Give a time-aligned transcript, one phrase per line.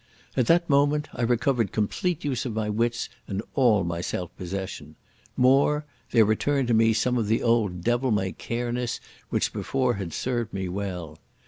[0.35, 4.95] At that moment I recovered complete use of my wits and all my self possession.
[5.37, 10.11] More, there returned to me some of the old devil may careness which before had
[10.11, 11.19] served me well.